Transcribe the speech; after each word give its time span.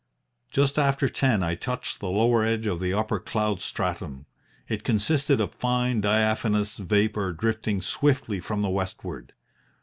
"Just 0.49 0.79
after 0.79 1.07
ten 1.07 1.43
I 1.43 1.53
touched 1.53 1.99
the 1.99 2.09
lower 2.09 2.43
edge 2.43 2.65
of 2.65 2.79
the 2.79 2.91
upper 2.91 3.19
cloud 3.19 3.61
stratum. 3.61 4.25
It 4.67 4.83
consisted 4.83 5.39
of 5.39 5.53
fine 5.53 6.01
diaphanous 6.01 6.77
vapour 6.77 7.33
drifting 7.33 7.81
swiftly 7.81 8.39
from 8.39 8.63
the 8.63 8.69
westward. 8.69 9.33